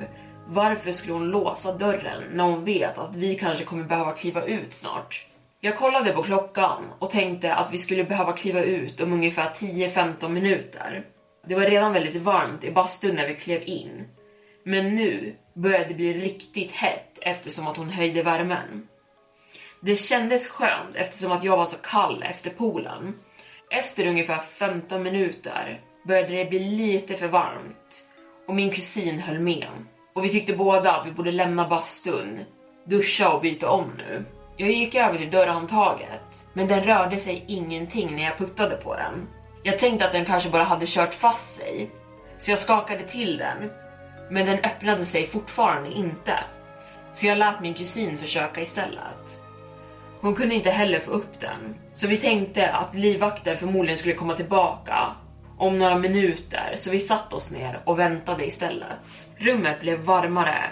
varför 0.51 0.91
skulle 0.91 1.13
hon 1.13 1.29
låsa 1.29 1.73
dörren 1.73 2.23
när 2.31 2.43
hon 2.43 2.65
vet 2.65 2.97
att 2.97 3.15
vi 3.15 3.35
kanske 3.35 3.63
kommer 3.63 3.83
behöva 3.83 4.11
kliva 4.11 4.45
ut 4.45 4.73
snart? 4.73 5.27
Jag 5.59 5.77
kollade 5.77 6.11
på 6.11 6.23
klockan 6.23 6.83
och 6.99 7.11
tänkte 7.11 7.53
att 7.53 7.73
vi 7.73 7.77
skulle 7.77 8.03
behöva 8.03 8.33
kliva 8.33 8.61
ut 8.61 9.01
om 9.01 9.13
ungefär 9.13 9.49
10-15 9.49 10.29
minuter. 10.29 11.05
Det 11.47 11.55
var 11.55 11.61
redan 11.61 11.93
väldigt 11.93 12.21
varmt 12.21 12.63
i 12.63 12.71
bastun 12.71 13.15
när 13.15 13.27
vi 13.27 13.35
klev 13.35 13.63
in. 13.63 14.07
Men 14.63 14.95
nu 14.95 15.35
började 15.53 15.85
det 15.85 15.93
bli 15.93 16.13
riktigt 16.13 16.71
hett 16.71 17.19
eftersom 17.21 17.67
att 17.67 17.77
hon 17.77 17.89
höjde 17.89 18.23
värmen. 18.23 18.87
Det 19.81 19.95
kändes 19.95 20.47
skönt 20.47 20.95
eftersom 20.95 21.31
att 21.31 21.43
jag 21.43 21.57
var 21.57 21.65
så 21.65 21.77
kall 21.77 22.23
efter 22.23 22.49
poolen. 22.49 23.13
Efter 23.69 24.07
ungefär 24.07 24.39
15 24.39 25.03
minuter 25.03 25.81
började 26.07 26.35
det 26.35 26.45
bli 26.45 26.59
lite 26.59 27.15
för 27.15 27.27
varmt 27.27 28.05
och 28.47 28.55
min 28.55 28.71
kusin 28.71 29.19
höll 29.19 29.39
med. 29.39 29.67
Och 30.13 30.25
vi 30.25 30.29
tyckte 30.29 30.53
båda 30.53 30.91
att 30.91 31.07
vi 31.07 31.11
borde 31.11 31.31
lämna 31.31 31.67
bastun, 31.67 32.45
duscha 32.83 33.33
och 33.33 33.41
byta 33.41 33.69
om 33.69 33.91
nu. 33.97 34.25
Jag 34.57 34.71
gick 34.71 34.95
över 34.95 35.17
till 35.17 35.31
dörrhandtaget, 35.31 36.45
men 36.53 36.67
den 36.67 36.83
rörde 36.83 37.17
sig 37.17 37.43
ingenting 37.47 38.15
när 38.15 38.23
jag 38.23 38.37
puttade 38.37 38.75
på 38.75 38.95
den. 38.95 39.27
Jag 39.63 39.79
tänkte 39.79 40.05
att 40.05 40.11
den 40.11 40.25
kanske 40.25 40.49
bara 40.49 40.63
hade 40.63 40.85
kört 40.85 41.13
fast 41.13 41.55
sig, 41.55 41.89
så 42.37 42.51
jag 42.51 42.59
skakade 42.59 43.03
till 43.03 43.37
den. 43.37 43.71
Men 44.29 44.45
den 44.45 44.59
öppnade 44.59 45.05
sig 45.05 45.27
fortfarande 45.27 45.91
inte, 45.91 46.39
så 47.13 47.27
jag 47.27 47.37
lät 47.37 47.61
min 47.61 47.73
kusin 47.73 48.17
försöka 48.17 48.61
istället. 48.61 49.41
Hon 50.21 50.35
kunde 50.35 50.55
inte 50.55 50.69
heller 50.69 50.99
få 50.99 51.11
upp 51.11 51.39
den, 51.39 51.75
så 51.93 52.07
vi 52.07 52.17
tänkte 52.17 52.71
att 52.71 52.95
livvakter 52.95 53.55
förmodligen 53.55 53.97
skulle 53.97 54.15
komma 54.15 54.35
tillbaka 54.35 55.15
om 55.61 55.79
några 55.79 55.97
minuter, 55.97 56.73
så 56.75 56.91
vi 56.91 56.99
satt 56.99 57.33
oss 57.33 57.51
ner 57.51 57.81
och 57.85 57.99
väntade 57.99 58.45
istället. 58.45 59.29
Rummet 59.37 59.81
blev 59.81 59.99
varmare 59.99 60.69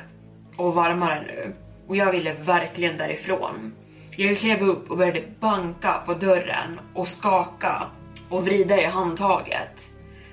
och 0.57 0.75
varmare 0.75 1.21
nu 1.21 1.53
och 1.87 1.95
jag 1.95 2.11
ville 2.11 2.33
verkligen 2.33 2.97
därifrån. 2.97 3.73
Jag 4.11 4.37
klev 4.37 4.61
upp 4.61 4.91
och 4.91 4.97
började 4.97 5.23
banka 5.39 6.01
på 6.05 6.13
dörren 6.13 6.79
och 6.93 7.07
skaka 7.07 7.87
och 8.29 8.45
vrida 8.45 8.81
i 8.81 8.85
handtaget 8.85 9.81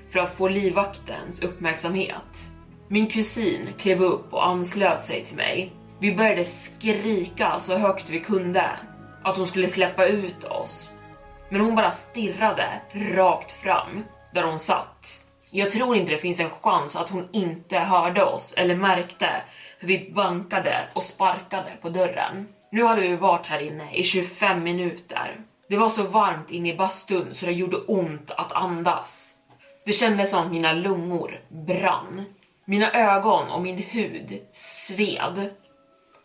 för 0.09 0.19
att 0.19 0.37
få 0.37 0.47
livvaktens 0.47 1.43
uppmärksamhet. 1.43 2.49
Min 2.87 3.07
kusin 3.07 3.69
klev 3.77 4.03
upp 4.03 4.33
och 4.33 4.47
anslöt 4.47 5.05
sig 5.05 5.25
till 5.25 5.37
mig. 5.37 5.73
Vi 5.99 6.15
började 6.15 6.45
skrika 6.45 7.59
så 7.59 7.77
högt 7.77 8.09
vi 8.09 8.19
kunde 8.19 8.69
att 9.23 9.37
hon 9.37 9.47
skulle 9.47 9.67
släppa 9.67 10.05
ut 10.05 10.43
oss. 10.43 10.93
Men 11.49 11.61
hon 11.61 11.75
bara 11.75 11.91
stirrade 11.91 12.81
rakt 12.93 13.51
fram 13.51 14.03
där 14.33 14.43
hon 14.43 14.59
satt. 14.59 15.23
Jag 15.49 15.71
tror 15.71 15.95
inte 15.95 16.11
det 16.11 16.17
finns 16.17 16.39
en 16.39 16.49
chans 16.49 16.95
att 16.95 17.09
hon 17.09 17.27
inte 17.31 17.79
hörde 17.79 18.23
oss 18.23 18.53
eller 18.57 18.75
märkte 18.75 19.29
hur 19.79 19.87
vi 19.87 20.11
bankade 20.11 20.87
och 20.93 21.03
sparkade 21.03 21.71
på 21.81 21.89
dörren. 21.89 22.47
Nu 22.71 22.83
hade 22.83 23.01
vi 23.01 23.15
varit 23.15 23.45
här 23.45 23.59
inne 23.59 23.95
i 23.95 24.03
25 24.03 24.63
minuter. 24.63 25.41
Det 25.69 25.77
var 25.77 25.89
så 25.89 26.03
varmt 26.03 26.51
inne 26.51 26.73
i 26.73 26.77
bastun 26.77 27.33
så 27.33 27.45
det 27.45 27.51
gjorde 27.51 27.77
ont 27.77 28.31
att 28.31 28.51
andas. 28.51 29.33
Det 29.85 29.93
kändes 29.93 30.31
som 30.31 30.45
att 30.45 30.51
mina 30.51 30.73
lungor 30.73 31.39
brann. 31.49 32.25
Mina 32.65 32.91
ögon 32.91 33.51
och 33.51 33.61
min 33.61 33.77
hud 33.77 34.41
sved 34.51 35.49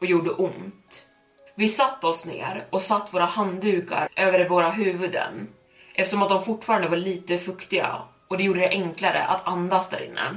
och 0.00 0.06
gjorde 0.06 0.30
ont. 0.30 1.06
Vi 1.54 1.68
satte 1.68 2.06
oss 2.06 2.26
ner 2.26 2.66
och 2.70 2.82
satt 2.82 3.14
våra 3.14 3.24
handdukar 3.24 4.08
över 4.16 4.48
våra 4.48 4.70
huvuden 4.70 5.48
eftersom 5.94 6.22
att 6.22 6.28
de 6.28 6.44
fortfarande 6.44 6.88
var 6.88 6.96
lite 6.96 7.38
fuktiga 7.38 8.02
och 8.28 8.38
det 8.38 8.44
gjorde 8.44 8.60
det 8.60 8.68
enklare 8.68 9.24
att 9.24 9.46
andas 9.46 9.90
där 9.90 10.04
inne. 10.04 10.36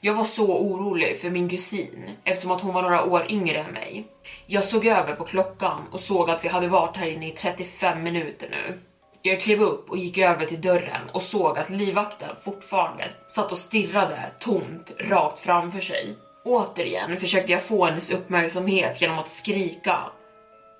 Jag 0.00 0.14
var 0.14 0.24
så 0.24 0.58
orolig 0.58 1.20
för 1.20 1.30
min 1.30 1.48
kusin 1.48 2.10
eftersom 2.24 2.50
att 2.50 2.60
hon 2.60 2.74
var 2.74 2.82
några 2.82 3.04
år 3.04 3.26
yngre 3.30 3.58
än 3.58 3.72
mig. 3.72 4.06
Jag 4.46 4.64
såg 4.64 4.86
över 4.86 5.14
på 5.14 5.24
klockan 5.24 5.82
och 5.92 6.00
såg 6.00 6.30
att 6.30 6.44
vi 6.44 6.48
hade 6.48 6.68
varit 6.68 6.96
här 6.96 7.06
inne 7.06 7.28
i 7.28 7.30
35 7.30 8.02
minuter 8.02 8.48
nu. 8.50 8.78
Jag 9.22 9.40
klev 9.40 9.62
upp 9.62 9.90
och 9.90 9.98
gick 9.98 10.18
över 10.18 10.46
till 10.46 10.60
dörren 10.60 11.10
och 11.12 11.22
såg 11.22 11.58
att 11.58 11.70
livvakten 11.70 12.36
fortfarande 12.44 13.10
satt 13.28 13.52
och 13.52 13.58
stirrade 13.58 14.30
tomt 14.40 14.92
rakt 14.98 15.38
framför 15.38 15.80
sig. 15.80 16.16
Återigen 16.44 17.16
försökte 17.16 17.52
jag 17.52 17.62
få 17.62 17.86
hennes 17.86 18.10
uppmärksamhet 18.10 19.00
genom 19.00 19.18
att 19.18 19.30
skrika 19.30 19.98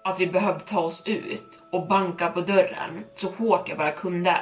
att 0.06 0.20
vi 0.20 0.26
behövde 0.26 0.64
ta 0.64 0.80
oss 0.80 1.02
ut 1.04 1.60
och 1.72 1.86
banka 1.86 2.28
på 2.28 2.40
dörren 2.40 3.04
så 3.14 3.30
hårt 3.30 3.68
jag 3.68 3.78
bara 3.78 3.92
kunde. 3.92 4.36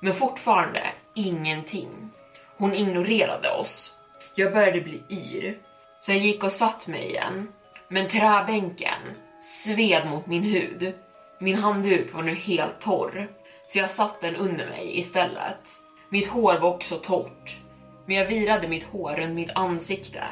Men 0.00 0.14
fortfarande 0.14 0.82
ingenting. 1.14 2.10
Hon 2.56 2.74
ignorerade 2.74 3.50
oss. 3.50 3.94
Jag 4.34 4.52
började 4.52 4.80
bli 4.80 5.02
yr, 5.10 5.58
så 6.00 6.12
jag 6.12 6.18
gick 6.18 6.44
och 6.44 6.52
satt 6.52 6.86
mig 6.88 7.08
igen. 7.08 7.48
Men 7.88 8.08
träbänken 8.08 9.02
sved 9.42 10.06
mot 10.06 10.26
min 10.26 10.42
hud. 10.42 10.94
Min 11.40 11.56
handduk 11.56 12.14
var 12.14 12.22
nu 12.22 12.34
helt 12.34 12.80
torr, 12.80 13.28
så 13.66 13.78
jag 13.78 13.90
satte 13.90 14.30
den 14.30 14.36
under 14.36 14.66
mig 14.66 14.98
istället. 14.98 15.60
Mitt 16.08 16.28
hår 16.28 16.58
var 16.58 16.68
också 16.68 16.96
torrt, 16.96 17.58
men 18.06 18.16
jag 18.16 18.26
virade 18.26 18.68
mitt 18.68 18.84
hår 18.84 19.12
runt 19.16 19.34
mitt 19.34 19.50
ansikte 19.54 20.24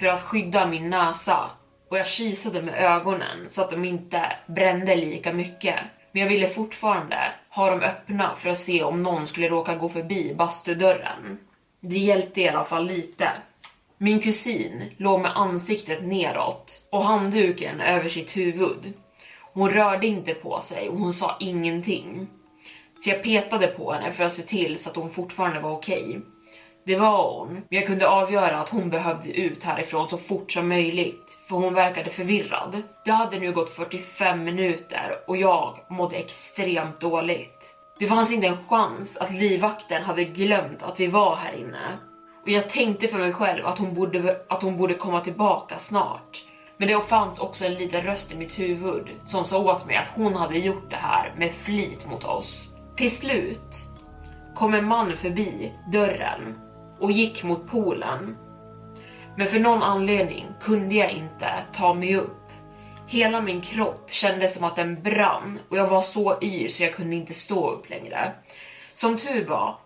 för 0.00 0.06
att 0.06 0.22
skydda 0.22 0.66
min 0.66 0.90
näsa 0.90 1.50
och 1.90 1.98
jag 1.98 2.06
kisade 2.06 2.62
med 2.62 2.74
ögonen 2.74 3.46
så 3.50 3.62
att 3.62 3.70
de 3.70 3.84
inte 3.84 4.32
brände 4.46 4.96
lika 4.96 5.32
mycket. 5.32 5.76
Men 6.12 6.22
jag 6.22 6.28
ville 6.28 6.48
fortfarande 6.48 7.32
ha 7.48 7.70
dem 7.70 7.80
öppna 7.80 8.36
för 8.36 8.50
att 8.50 8.58
se 8.58 8.82
om 8.82 9.00
någon 9.00 9.26
skulle 9.26 9.48
råka 9.48 9.76
gå 9.76 9.88
förbi 9.88 10.34
bastudörren. 10.34 11.38
Det 11.80 11.98
hjälpte 11.98 12.40
i 12.40 12.48
alla 12.48 12.64
fall 12.64 12.86
lite. 12.86 13.30
Min 13.98 14.20
kusin 14.20 14.90
låg 14.96 15.20
med 15.20 15.36
ansiktet 15.36 16.04
neråt 16.04 16.88
och 16.90 17.04
handduken 17.04 17.80
över 17.80 18.08
sitt 18.08 18.36
huvud. 18.36 18.92
Hon 19.52 19.70
rörde 19.70 20.06
inte 20.06 20.34
på 20.34 20.60
sig 20.60 20.88
och 20.88 20.98
hon 20.98 21.12
sa 21.12 21.36
ingenting. 21.40 22.28
Så 22.98 23.10
jag 23.10 23.22
petade 23.22 23.66
på 23.66 23.92
henne 23.92 24.12
för 24.12 24.24
att 24.24 24.32
se 24.32 24.42
till 24.42 24.78
så 24.78 24.90
att 24.90 24.96
hon 24.96 25.10
fortfarande 25.10 25.60
var 25.60 25.70
okej. 25.70 26.08
Okay. 26.08 26.20
Det 26.84 26.96
var 26.96 27.38
hon, 27.38 27.52
men 27.52 27.64
jag 27.68 27.86
kunde 27.86 28.08
avgöra 28.08 28.58
att 28.58 28.68
hon 28.68 28.90
behövde 28.90 29.30
ut 29.30 29.64
härifrån 29.64 30.08
så 30.08 30.18
fort 30.18 30.52
som 30.52 30.68
möjligt, 30.68 31.38
för 31.48 31.56
hon 31.56 31.74
verkade 31.74 32.10
förvirrad. 32.10 32.82
Det 33.04 33.10
hade 33.10 33.38
nu 33.38 33.52
gått 33.52 33.70
45 33.70 34.44
minuter 34.44 35.18
och 35.26 35.36
jag 35.36 35.78
mådde 35.88 36.16
extremt 36.16 37.00
dåligt. 37.00 37.76
Det 37.98 38.06
fanns 38.06 38.32
inte 38.32 38.46
en 38.46 38.64
chans 38.68 39.16
att 39.16 39.32
livvakten 39.32 40.02
hade 40.02 40.24
glömt 40.24 40.82
att 40.82 41.00
vi 41.00 41.06
var 41.06 41.36
här 41.36 41.52
inne. 41.52 41.98
Och 42.42 42.48
jag 42.48 42.70
tänkte 42.70 43.08
för 43.08 43.18
mig 43.18 43.32
själv 43.32 43.66
att 43.66 43.78
hon 43.78 43.94
borde, 43.94 44.40
att 44.48 44.62
hon 44.62 44.76
borde 44.76 44.94
komma 44.94 45.20
tillbaka 45.20 45.78
snart. 45.78 46.44
Men 46.76 46.88
det 46.88 47.00
fanns 47.00 47.38
också 47.38 47.64
en 47.64 47.74
liten 47.74 48.02
röst 48.02 48.32
i 48.32 48.36
mitt 48.36 48.58
huvud 48.58 49.10
som 49.24 49.44
sa 49.44 49.58
åt 49.58 49.86
mig 49.86 49.96
att 49.96 50.10
hon 50.14 50.34
hade 50.34 50.58
gjort 50.58 50.90
det 50.90 50.96
här 50.96 51.34
med 51.36 51.52
flit 51.52 52.06
mot 52.06 52.24
oss. 52.24 52.68
Till 52.96 53.10
slut 53.10 53.76
kom 54.54 54.74
en 54.74 54.84
man 54.84 55.16
förbi 55.16 55.72
dörren 55.92 56.69
och 57.00 57.12
gick 57.12 57.44
mot 57.44 57.66
poolen. 57.66 58.36
Men 59.36 59.46
för 59.46 59.60
någon 59.60 59.82
anledning 59.82 60.46
kunde 60.60 60.94
jag 60.94 61.10
inte 61.10 61.64
ta 61.72 61.94
mig 61.94 62.16
upp. 62.16 62.36
Hela 63.06 63.40
min 63.40 63.60
kropp 63.60 64.06
kändes 64.10 64.54
som 64.54 64.64
att 64.64 64.76
den 64.76 65.02
brann 65.02 65.58
och 65.68 65.76
jag 65.76 65.86
var 65.86 66.02
så 66.02 66.42
yr 66.42 66.68
så 66.68 66.82
jag 66.82 66.94
kunde 66.94 67.16
inte 67.16 67.34
stå 67.34 67.70
upp 67.70 67.90
längre. 67.90 68.32
Som 68.92 69.16
tur 69.16 69.46
var 69.46 69.78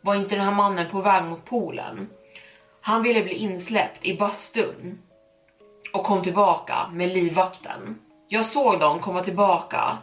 var 0.00 0.14
inte 0.14 0.34
den 0.34 0.44
här 0.44 0.54
mannen 0.54 0.90
på 0.90 1.00
väg 1.00 1.24
mot 1.24 1.44
poolen. 1.44 2.08
Han 2.80 3.02
ville 3.02 3.22
bli 3.22 3.34
insläppt 3.34 4.04
i 4.04 4.16
bastun 4.16 4.98
och 5.92 6.04
kom 6.04 6.22
tillbaka 6.22 6.88
med 6.92 7.08
livvakten. 7.08 7.98
Jag 8.28 8.46
såg 8.46 8.80
dem 8.80 9.00
komma 9.00 9.22
tillbaka 9.22 9.98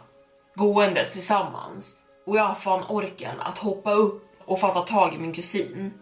gåendes 0.54 1.12
tillsammans 1.12 1.96
och 2.26 2.36
jag 2.36 2.58
fann 2.58 2.84
orken 2.88 3.40
att 3.40 3.58
hoppa 3.58 3.92
upp 3.92 4.28
och 4.44 4.60
fatta 4.60 4.80
tag 4.80 5.14
i 5.14 5.18
min 5.18 5.32
kusin. 5.32 5.92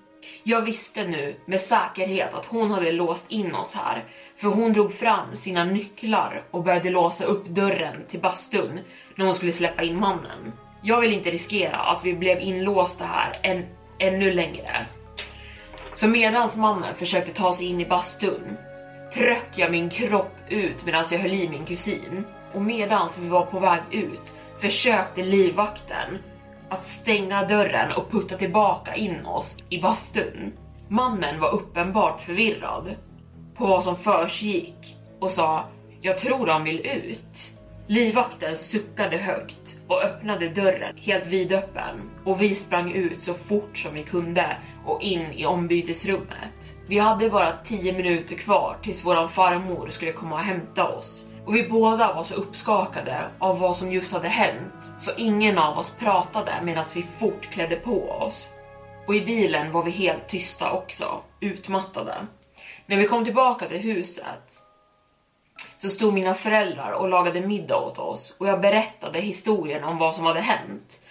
Jag 0.42 0.62
visste 0.62 1.04
nu 1.06 1.36
med 1.44 1.60
säkerhet 1.60 2.34
att 2.34 2.46
hon 2.46 2.70
hade 2.70 2.92
låst 2.92 3.30
in 3.30 3.54
oss 3.54 3.74
här, 3.74 4.04
för 4.36 4.48
hon 4.48 4.72
drog 4.72 4.94
fram 4.94 5.36
sina 5.36 5.64
nycklar 5.64 6.44
och 6.50 6.64
började 6.64 6.90
låsa 6.90 7.24
upp 7.24 7.46
dörren 7.46 8.06
till 8.10 8.20
bastun 8.20 8.80
när 9.14 9.24
hon 9.24 9.34
skulle 9.34 9.52
släppa 9.52 9.82
in 9.82 10.00
mannen. 10.00 10.52
Jag 10.82 11.00
vill 11.00 11.12
inte 11.12 11.30
riskera 11.30 11.76
att 11.76 12.04
vi 12.04 12.14
blev 12.14 12.40
inlåsta 12.40 13.04
här 13.04 13.40
än, 13.42 13.66
ännu 13.98 14.30
längre. 14.32 14.86
Så 15.94 16.08
medans 16.08 16.56
mannen 16.56 16.94
försökte 16.94 17.32
ta 17.32 17.52
sig 17.52 17.66
in 17.66 17.80
i 17.80 17.86
bastun 17.86 18.56
tröck 19.14 19.48
jag 19.54 19.70
min 19.70 19.90
kropp 19.90 20.36
ut 20.48 20.84
medan 20.84 21.04
jag 21.10 21.18
höll 21.18 21.32
i 21.32 21.48
min 21.48 21.64
kusin. 21.64 22.24
Och 22.52 22.62
medans 22.62 23.18
vi 23.18 23.28
var 23.28 23.46
på 23.46 23.60
väg 23.60 23.80
ut 23.90 24.34
försökte 24.60 25.22
livvakten 25.22 26.18
att 26.70 26.84
stänga 26.84 27.44
dörren 27.44 27.92
och 27.92 28.10
putta 28.10 28.36
tillbaka 28.36 28.94
in 28.94 29.26
oss 29.26 29.58
i 29.68 29.80
bastun. 29.80 30.52
Mannen 30.88 31.40
var 31.40 31.54
uppenbart 31.54 32.20
förvirrad 32.20 32.94
på 33.54 33.66
vad 33.66 33.84
som 33.84 33.96
försiggick 33.96 34.96
och 35.20 35.30
sa 35.30 35.64
“Jag 36.00 36.18
tror 36.18 36.46
de 36.46 36.64
vill 36.64 36.86
ut”. 36.86 37.56
Livvakten 37.86 38.56
suckade 38.56 39.16
högt 39.16 39.78
och 39.88 40.02
öppnade 40.02 40.48
dörren 40.48 40.96
helt 40.96 41.26
vidöppen 41.26 42.10
och 42.24 42.42
vi 42.42 42.54
sprang 42.54 42.92
ut 42.92 43.20
så 43.20 43.34
fort 43.34 43.78
som 43.78 43.94
vi 43.94 44.02
kunde 44.02 44.56
och 44.84 45.02
in 45.02 45.32
i 45.32 45.46
ombytesrummet. 45.46 46.76
Vi 46.86 46.98
hade 46.98 47.30
bara 47.30 47.52
10 47.64 47.92
minuter 47.92 48.34
kvar 48.34 48.76
tills 48.82 49.04
våran 49.04 49.28
farmor 49.28 49.88
skulle 49.88 50.12
komma 50.12 50.34
och 50.34 50.44
hämta 50.44 50.88
oss 50.88 51.26
och 51.46 51.54
vi 51.54 51.68
båda 51.68 52.14
var 52.14 52.24
så 52.24 52.34
uppskakade 52.34 53.24
av 53.38 53.58
vad 53.58 53.76
som 53.76 53.92
just 53.92 54.12
hade 54.12 54.28
hänt 54.28 54.92
så 54.98 55.10
ingen 55.16 55.58
av 55.58 55.78
oss 55.78 55.96
pratade 55.98 56.52
medan 56.62 56.84
vi 56.94 57.02
fort 57.02 57.50
klädde 57.50 57.76
på 57.76 58.10
oss. 58.10 58.48
Och 59.06 59.14
i 59.14 59.20
bilen 59.20 59.72
var 59.72 59.84
vi 59.84 59.90
helt 59.90 60.28
tysta 60.28 60.72
också, 60.72 61.20
utmattade. 61.40 62.26
När 62.86 62.96
vi 62.96 63.06
kom 63.06 63.24
tillbaka 63.24 63.68
till 63.68 63.78
huset 63.78 64.62
så 65.78 65.88
stod 65.88 66.14
mina 66.14 66.34
föräldrar 66.34 66.92
och 66.92 67.08
lagade 67.08 67.40
middag 67.40 67.76
åt 67.76 67.98
oss 67.98 68.36
och 68.40 68.48
jag 68.48 68.60
berättade 68.60 69.20
historien 69.20 69.84
om 69.84 69.98
vad 69.98 70.16
som 70.16 70.26
hade 70.26 70.40
hänt. 70.40 71.02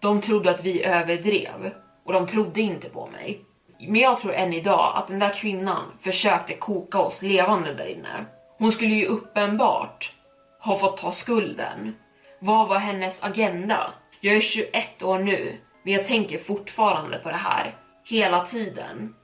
De 0.00 0.20
trodde 0.20 0.50
att 0.50 0.64
vi 0.64 0.84
överdrev 0.84 1.72
och 2.04 2.12
de 2.12 2.26
trodde 2.26 2.60
inte 2.60 2.88
på 2.88 3.06
mig. 3.06 3.40
Men 3.80 4.00
jag 4.00 4.18
tror 4.18 4.32
än 4.32 4.52
idag 4.52 4.92
att 4.96 5.08
den 5.08 5.18
där 5.18 5.32
kvinnan 5.34 5.84
försökte 6.00 6.54
koka 6.54 6.98
oss 6.98 7.22
levande 7.22 7.74
där 7.74 7.86
inne. 7.86 8.26
Hon 8.58 8.72
skulle 8.72 8.94
ju 8.94 9.06
uppenbart 9.06 10.12
ha 10.60 10.78
fått 10.78 10.96
ta 10.96 11.12
skulden. 11.12 11.94
Vad 12.38 12.68
var 12.68 12.78
hennes 12.78 13.22
agenda? 13.22 13.92
Jag 14.20 14.36
är 14.36 14.40
21 14.40 15.02
år 15.02 15.18
nu, 15.18 15.56
men 15.82 15.92
jag 15.92 16.06
tänker 16.06 16.38
fortfarande 16.38 17.18
på 17.18 17.30
det 17.30 17.36
här 17.36 17.74
hela 18.04 18.46
tiden. 18.46 19.14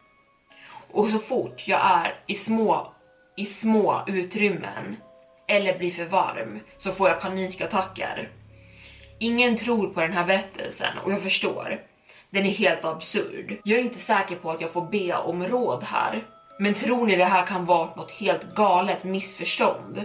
Och 0.92 1.08
så 1.08 1.18
fort 1.18 1.68
jag 1.68 1.80
är 1.84 2.14
i 2.26 2.34
små, 2.34 2.92
i 3.36 3.46
små 3.46 4.04
utrymmen 4.06 4.96
eller 5.48 5.78
blir 5.78 5.90
för 5.90 6.04
varm 6.04 6.60
så 6.76 6.92
får 6.92 7.08
jag 7.08 7.20
panikattacker. 7.20 8.28
Ingen 9.18 9.56
tror 9.56 9.88
på 9.88 10.00
den 10.00 10.12
här 10.12 10.24
berättelsen 10.24 10.98
och 11.04 11.12
jag 11.12 11.22
förstår. 11.22 11.80
Den 12.30 12.46
är 12.46 12.50
helt 12.50 12.84
absurd. 12.84 13.60
Jag 13.64 13.78
är 13.78 13.82
inte 13.82 13.98
säker 13.98 14.36
på 14.36 14.50
att 14.50 14.60
jag 14.60 14.72
får 14.72 14.86
be 14.90 15.16
om 15.16 15.46
råd 15.46 15.84
här. 15.84 16.22
Men 16.58 16.74
tror 16.74 17.06
ni 17.06 17.16
det 17.16 17.24
här 17.24 17.46
kan 17.46 17.64
vara 17.64 17.94
något 17.94 18.10
helt 18.10 18.54
galet 18.54 19.04
missförstånd? 19.04 20.04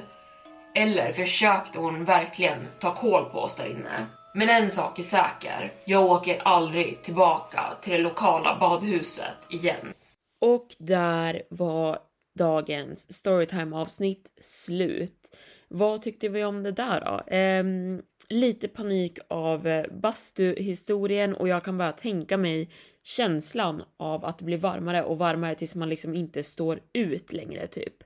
Eller 0.76 1.14
försökte 1.14 1.80
hon 1.80 2.06
verkligen 2.06 2.68
ta 2.80 2.96
koll 2.96 3.26
på 3.26 3.40
oss 3.40 3.56
där 3.56 3.66
inne? 3.66 4.06
Men 4.34 4.50
en 4.50 4.72
sak 4.72 5.00
är 5.00 5.04
säker, 5.04 5.74
jag 5.86 6.06
åker 6.06 6.42
aldrig 6.46 7.04
tillbaka 7.04 7.62
till 7.82 7.94
det 7.94 8.00
lokala 8.00 8.58
badhuset 8.60 9.36
igen. 9.50 9.94
Och 10.42 10.68
där 10.80 11.44
var 11.50 12.00
dagens 12.40 13.14
storytime 13.14 13.76
avsnitt 13.76 14.32
slut. 14.42 15.36
Vad 15.68 16.02
tyckte 16.02 16.30
vi 16.30 16.44
om 16.44 16.64
det 16.64 16.72
där 16.72 17.02
då? 17.02 17.36
Um, 17.36 18.02
lite 18.30 18.68
panik 18.68 19.20
av 19.28 19.68
eh, 19.68 19.86
bastuhistorien 19.92 21.36
och 21.36 21.48
jag 21.48 21.64
kan 21.64 21.78
bara 21.78 21.92
tänka 21.92 22.38
mig 22.38 22.70
känslan 23.04 23.84
av 23.98 24.26
att 24.26 24.38
det 24.38 24.46
blir 24.46 24.58
varmare 24.58 25.04
och 25.04 25.18
varmare 25.18 25.56
tills 25.56 25.76
man 25.76 25.90
liksom 25.90 26.16
inte 26.16 26.44
står 26.44 26.80
ut 26.94 27.34
längre 27.34 27.68
typ. 27.68 28.04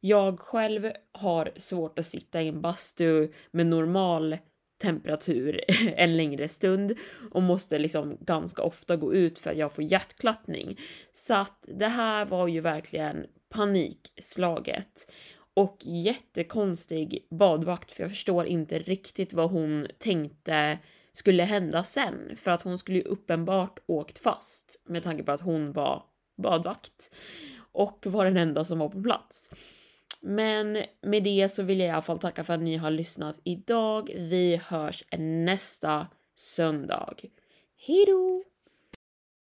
Jag 0.00 0.40
själv 0.40 0.92
har 1.12 1.52
svårt 1.56 1.98
att 1.98 2.06
sitta 2.06 2.42
i 2.42 2.48
en 2.48 2.60
bastu 2.60 3.32
med 3.50 3.66
normal 3.66 4.36
temperatur 4.82 5.60
en 5.96 6.16
längre 6.16 6.48
stund 6.48 6.94
och 7.30 7.42
måste 7.42 7.78
liksom 7.78 8.18
ganska 8.20 8.62
ofta 8.62 8.96
gå 8.96 9.14
ut 9.14 9.38
för 9.38 9.50
att 9.50 9.56
jag 9.56 9.72
får 9.72 9.84
hjärtklappning. 9.84 10.78
Så 11.12 11.34
att 11.34 11.68
det 11.78 11.88
här 11.88 12.26
var 12.26 12.48
ju 12.48 12.60
verkligen 12.60 13.26
panikslaget 13.48 15.12
och 15.58 15.78
jättekonstig 15.80 17.26
badvakt 17.30 17.92
för 17.92 18.02
jag 18.02 18.10
förstår 18.10 18.46
inte 18.46 18.78
riktigt 18.78 19.32
vad 19.32 19.50
hon 19.50 19.86
tänkte 19.98 20.78
skulle 21.12 21.42
hända 21.42 21.84
sen 21.84 22.36
för 22.36 22.50
att 22.50 22.62
hon 22.62 22.78
skulle 22.78 22.98
ju 22.98 23.04
uppenbart 23.04 23.78
åkt 23.86 24.18
fast 24.18 24.80
med 24.84 25.02
tanke 25.02 25.22
på 25.22 25.32
att 25.32 25.40
hon 25.40 25.72
var 25.72 26.02
badvakt 26.42 27.14
och 27.72 28.06
var 28.06 28.24
den 28.24 28.36
enda 28.36 28.64
som 28.64 28.78
var 28.78 28.88
på 28.88 29.02
plats. 29.02 29.50
Men 30.22 30.84
med 31.02 31.22
det 31.22 31.48
så 31.48 31.62
vill 31.62 31.78
jag 31.78 31.88
i 31.88 31.90
alla 31.90 32.02
fall 32.02 32.18
tacka 32.18 32.44
för 32.44 32.54
att 32.54 32.62
ni 32.62 32.76
har 32.76 32.90
lyssnat 32.90 33.40
idag. 33.44 34.10
Vi 34.16 34.56
hörs 34.56 35.04
nästa 35.18 36.06
söndag. 36.36 37.14
Hejdå! 37.86 38.44